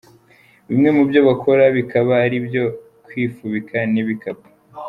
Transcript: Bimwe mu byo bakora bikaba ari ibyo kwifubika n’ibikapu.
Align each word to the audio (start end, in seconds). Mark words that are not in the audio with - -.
Bimwe 0.69 0.89
mu 0.95 1.03
byo 1.09 1.19
bakora 1.27 1.63
bikaba 1.77 2.11
ari 2.25 2.35
ibyo 2.41 2.63
kwifubika 3.05 3.77
n’ibikapu. 3.93 4.47